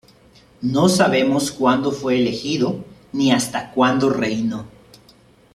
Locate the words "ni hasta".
3.13-3.69